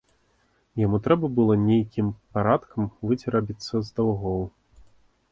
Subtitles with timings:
[0.83, 2.07] Яму трэба было нейкім
[2.37, 4.41] парадкам выцерабіцца з даўгоў.